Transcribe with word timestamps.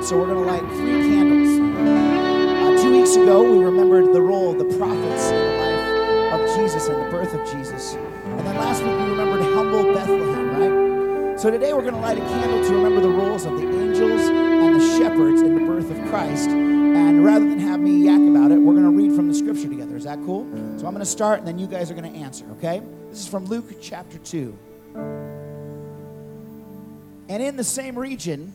So 0.00 0.16
we're 0.16 0.26
going 0.26 0.38
to 0.38 0.50
light 0.50 0.62
three 0.78 1.10
candles. 1.10 1.58
Uh, 1.58 2.82
two 2.82 2.92
weeks 2.92 3.16
ago, 3.16 3.42
we 3.42 3.62
remembered 3.62 4.14
the 4.14 4.22
role 4.22 4.52
of 4.52 4.58
the 4.58 4.78
prophets 4.78 5.28
in 5.28 5.34
the 5.34 5.56
life 5.58 6.40
of 6.40 6.56
Jesus 6.56 6.86
and 6.86 7.04
the 7.04 7.10
birth 7.10 7.34
of 7.34 7.44
Jesus. 7.50 7.94
And 7.94 8.38
then 8.40 8.56
last 8.56 8.82
week, 8.82 8.92
we 8.92 9.10
remembered 9.10 9.42
humble 9.42 9.92
Bethlehem, 9.92 10.50
right? 10.50 11.40
So 11.40 11.50
today, 11.50 11.72
we're 11.74 11.82
going 11.82 11.94
to 11.94 12.00
light 12.00 12.16
a 12.16 12.20
candle 12.20 12.64
to 12.64 12.74
remember 12.74 13.00
the 13.00 13.08
roles 13.08 13.44
of 13.44 13.60
the 13.60 13.68
angels 13.68 14.22
and 14.22 14.80
the 14.80 14.98
shepherds 14.98 15.42
in 15.42 15.54
the 15.56 15.66
birth 15.66 15.90
of 15.90 16.08
Christ. 16.08 16.48
And 16.48 17.24
rather 17.24 17.46
than 17.46 17.58
have 17.58 17.80
me 17.80 18.04
yak 18.04 18.20
about 18.20 18.52
it, 18.52 18.58
we're 18.58 18.74
going 18.74 18.84
to 18.84 18.90
read 18.90 19.14
from 19.14 19.26
the 19.26 19.34
scripture 19.34 19.68
together. 19.68 19.96
Is 19.96 20.04
that 20.04 20.20
cool? 20.24 20.44
So 20.78 20.86
I'm 20.86 20.94
going 20.94 20.98
to 21.00 21.06
start, 21.06 21.40
and 21.40 21.48
then 21.48 21.58
you 21.58 21.66
guys 21.66 21.90
are 21.90 21.94
going 21.94 22.10
to 22.10 22.18
answer, 22.18 22.46
okay? 22.52 22.82
This 23.10 23.20
is 23.20 23.28
from 23.28 23.46
Luke 23.46 23.66
chapter 23.82 24.18
2. 24.18 24.56
And 27.28 27.42
in 27.42 27.56
the 27.56 27.64
same 27.64 27.98
region, 27.98 28.54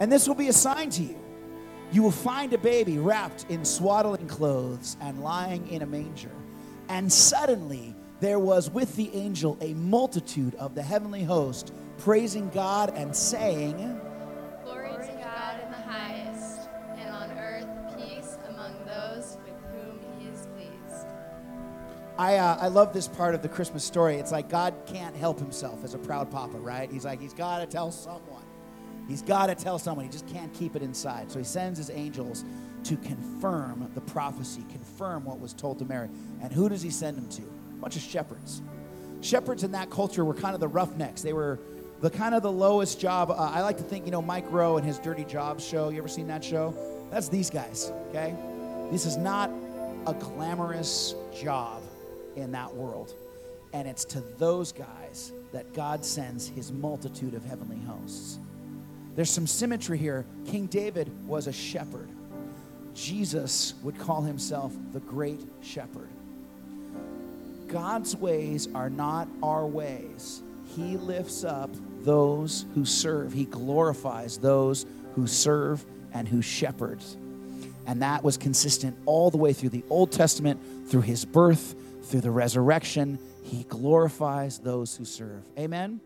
And 0.00 0.12
this 0.12 0.28
will 0.28 0.34
be 0.34 0.48
a 0.48 0.52
sign 0.52 0.90
to 0.90 1.02
you. 1.02 1.18
You 1.92 2.02
will 2.02 2.10
find 2.10 2.52
a 2.52 2.58
baby 2.58 2.98
wrapped 2.98 3.46
in 3.48 3.64
swaddling 3.64 4.26
clothes 4.26 4.96
and 5.00 5.22
lying 5.22 5.68
in 5.68 5.82
a 5.82 5.86
manger. 5.86 6.32
And 6.88 7.12
suddenly 7.12 7.94
there 8.20 8.38
was 8.38 8.70
with 8.70 8.96
the 8.96 9.14
angel 9.14 9.56
a 9.60 9.74
multitude 9.74 10.54
of 10.56 10.74
the 10.74 10.82
heavenly 10.82 11.22
host, 11.22 11.72
praising 11.98 12.48
God 12.50 12.92
and 12.96 13.14
saying, 13.14 14.00
Glory 14.64 14.90
to 14.90 15.12
God 15.22 15.60
in 15.62 15.70
the 15.70 15.76
highest, 15.76 16.68
and 16.96 17.10
on 17.10 17.30
earth 17.38 17.68
peace 17.96 18.36
among 18.48 18.74
those 18.84 19.36
with 19.44 19.54
whom 19.70 20.00
he 20.18 20.28
is 20.28 20.46
pleased. 20.56 21.06
I, 22.18 22.36
uh, 22.36 22.58
I 22.60 22.68
love 22.68 22.92
this 22.92 23.06
part 23.06 23.34
of 23.34 23.42
the 23.42 23.48
Christmas 23.48 23.84
story. 23.84 24.16
It's 24.16 24.32
like 24.32 24.48
God 24.48 24.74
can't 24.86 25.14
help 25.14 25.38
himself 25.38 25.84
as 25.84 25.94
a 25.94 25.98
proud 25.98 26.30
papa, 26.30 26.58
right? 26.58 26.90
He's 26.90 27.04
like, 27.04 27.20
he's 27.20 27.34
got 27.34 27.60
to 27.60 27.66
tell 27.66 27.92
someone. 27.92 28.42
He's 29.08 29.22
got 29.22 29.46
to 29.46 29.54
tell 29.54 29.78
someone. 29.78 30.04
He 30.04 30.10
just 30.10 30.26
can't 30.26 30.52
keep 30.52 30.76
it 30.76 30.82
inside. 30.82 31.30
So 31.30 31.38
he 31.38 31.44
sends 31.44 31.78
his 31.78 31.90
angels 31.90 32.44
to 32.84 32.96
confirm 32.96 33.90
the 33.94 34.00
prophecy, 34.00 34.64
confirm 34.70 35.24
what 35.24 35.40
was 35.40 35.52
told 35.52 35.78
to 35.78 35.84
Mary. 35.84 36.08
And 36.42 36.52
who 36.52 36.68
does 36.68 36.82
he 36.82 36.90
send 36.90 37.16
them 37.16 37.28
to? 37.30 37.42
A 37.42 37.80
bunch 37.80 37.96
of 37.96 38.02
shepherds. 38.02 38.62
Shepherds 39.20 39.64
in 39.64 39.72
that 39.72 39.90
culture 39.90 40.24
were 40.24 40.34
kind 40.34 40.54
of 40.54 40.60
the 40.60 40.68
roughnecks. 40.68 41.22
They 41.22 41.32
were 41.32 41.58
the 42.00 42.10
kind 42.10 42.34
of 42.34 42.42
the 42.42 42.52
lowest 42.52 43.00
job. 43.00 43.30
Uh, 43.30 43.34
I 43.34 43.62
like 43.62 43.78
to 43.78 43.82
think, 43.82 44.04
you 44.04 44.12
know, 44.12 44.22
Mike 44.22 44.44
Rowe 44.50 44.76
and 44.76 44.86
his 44.86 44.98
Dirty 44.98 45.24
Jobs 45.24 45.66
show. 45.66 45.88
You 45.88 45.98
ever 45.98 46.08
seen 46.08 46.26
that 46.28 46.44
show? 46.44 46.74
That's 47.10 47.28
these 47.28 47.50
guys, 47.50 47.92
okay? 48.10 48.34
This 48.90 49.06
is 49.06 49.16
not 49.16 49.50
a 50.06 50.14
glamorous 50.14 51.14
job 51.40 51.82
in 52.36 52.52
that 52.52 52.74
world. 52.74 53.14
And 53.72 53.88
it's 53.88 54.04
to 54.06 54.20
those 54.38 54.72
guys 54.72 55.32
that 55.52 55.72
God 55.74 56.04
sends 56.04 56.46
his 56.46 56.72
multitude 56.72 57.34
of 57.34 57.44
heavenly 57.44 57.78
hosts. 57.86 58.38
There's 59.16 59.30
some 59.30 59.46
symmetry 59.46 59.98
here. 59.98 60.26
King 60.46 60.66
David 60.66 61.10
was 61.26 61.46
a 61.46 61.52
shepherd. 61.52 62.08
Jesus 62.94 63.74
would 63.82 63.98
call 63.98 64.22
himself 64.22 64.72
the 64.92 65.00
great 65.00 65.40
shepherd. 65.62 66.08
God's 67.66 68.14
ways 68.14 68.68
are 68.74 68.90
not 68.90 69.26
our 69.42 69.66
ways. 69.66 70.42
He 70.76 70.96
lifts 70.98 71.44
up 71.44 71.70
those 72.02 72.66
who 72.74 72.84
serve, 72.84 73.32
He 73.32 73.46
glorifies 73.46 74.38
those 74.38 74.86
who 75.14 75.26
serve 75.26 75.84
and 76.12 76.28
who 76.28 76.42
shepherds. 76.42 77.16
And 77.86 78.02
that 78.02 78.22
was 78.22 78.36
consistent 78.36 78.96
all 79.06 79.30
the 79.30 79.36
way 79.38 79.52
through 79.52 79.70
the 79.70 79.84
Old 79.90 80.12
Testament, 80.12 80.60
through 80.88 81.00
His 81.02 81.24
birth, 81.24 81.74
through 82.04 82.20
the 82.20 82.30
resurrection. 82.30 83.18
He 83.42 83.64
glorifies 83.64 84.58
those 84.58 84.96
who 84.96 85.04
serve. 85.04 85.42
Amen. 85.58 86.00